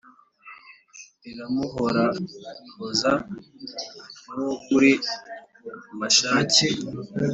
[1.23, 3.11] liramuhorahoza
[4.21, 4.91] nk’uwo kuri
[5.99, 6.67] Mashaki,